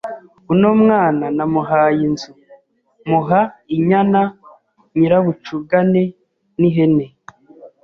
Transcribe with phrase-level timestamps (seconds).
[0.53, 2.31] uno mwana namuhaye inzu,
[3.09, 3.41] muha
[3.75, 4.21] inyana
[4.97, 6.03] nyirabucugane
[6.59, 7.05] n’ihene.